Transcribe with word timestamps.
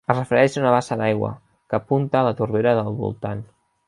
Es 0.11 0.15
refereix 0.17 0.55
a 0.55 0.61
una 0.61 0.71
bassa 0.75 0.97
d'aigua, 1.01 1.29
que 1.73 1.79
apunta 1.79 2.19
a 2.21 2.27
la 2.29 2.33
torbera 2.41 2.73
del 2.81 2.99
voltant. 3.03 3.45